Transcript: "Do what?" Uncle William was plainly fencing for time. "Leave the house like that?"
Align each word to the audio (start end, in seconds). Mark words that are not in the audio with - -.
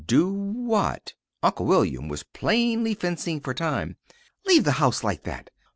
"Do 0.07 0.33
what?" 0.33 1.13
Uncle 1.43 1.67
William 1.67 2.07
was 2.09 2.23
plainly 2.23 2.95
fencing 2.95 3.39
for 3.39 3.53
time. 3.53 3.97
"Leave 4.47 4.63
the 4.63 4.71
house 4.81 5.03
like 5.03 5.21
that?" 5.25 5.51